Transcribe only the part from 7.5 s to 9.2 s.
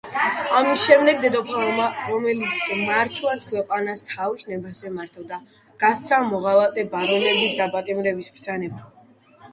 დაპატიმრების ბრძანება.